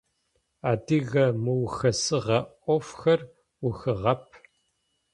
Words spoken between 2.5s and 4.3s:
ӏофхэр ухыгъэп.